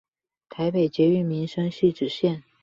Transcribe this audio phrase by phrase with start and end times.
[0.49, 2.41] 台北捷運民生汐止線